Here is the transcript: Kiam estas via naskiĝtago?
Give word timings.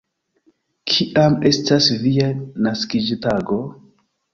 Kiam 0.93 1.37
estas 1.51 1.93
via 2.07 2.33
naskiĝtago? 2.67 3.65